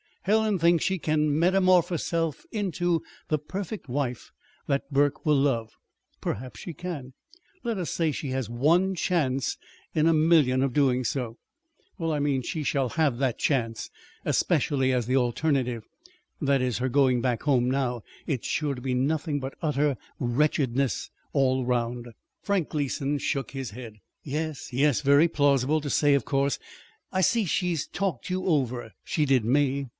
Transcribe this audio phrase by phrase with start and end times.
[0.23, 4.31] Helen thinks she can metamorphose herself into the perfect wife
[4.67, 5.73] that Burke will love.
[6.19, 7.13] Perhaps she can.
[7.63, 9.57] Let us say she has one chance
[9.95, 11.37] in a million of doing so;
[11.97, 13.89] well, I mean she shall have that chance,
[14.23, 15.87] especially as the alternative
[16.39, 21.09] that is, her going back home now is sure to be nothing but utter wretchedness
[21.33, 22.07] all round."
[22.43, 23.95] Frank Gleason shook his head.
[24.23, 26.59] "Yes, yes, very plausible to say, of course.
[27.11, 28.91] I see she's talked you over.
[29.03, 29.87] She did me.